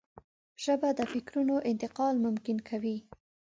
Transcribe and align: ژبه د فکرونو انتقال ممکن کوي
ژبه 0.63 0.89
د 0.95 1.01
فکرونو 1.11 1.55
انتقال 1.71 2.15
ممکن 2.25 2.57
کوي 2.69 2.97